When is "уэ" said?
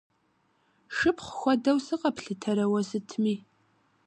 2.71-2.81